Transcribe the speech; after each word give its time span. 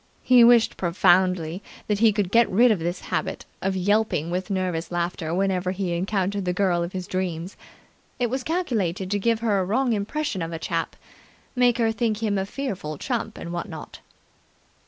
He 0.23 0.43
wished 0.43 0.77
profoundly 0.77 1.61
that 1.85 1.99
he 1.99 2.11
could 2.11 2.31
get 2.31 2.49
rid 2.49 2.71
of 2.71 2.79
his 2.79 3.01
habit 3.01 3.45
of 3.61 3.75
yelping 3.75 4.31
with 4.31 4.49
nervous 4.49 4.89
laughter 4.91 5.31
whenever 5.31 5.69
he 5.69 5.93
encountered 5.93 6.43
the 6.43 6.53
girl 6.53 6.81
of 6.81 6.91
his 6.93 7.05
dreams. 7.05 7.55
It 8.17 8.27
was 8.31 8.41
calculated 8.43 9.11
to 9.11 9.19
give 9.19 9.41
her 9.41 9.59
a 9.59 9.63
wrong 9.63 9.93
impression 9.93 10.41
of 10.41 10.51
a 10.51 10.57
chap 10.57 10.95
make 11.55 11.77
her 11.77 11.91
think 11.91 12.17
him 12.23 12.39
a 12.39 12.47
fearful 12.47 12.97
chump 12.97 13.37
and 13.37 13.53
what 13.53 13.69
not! 13.69 13.99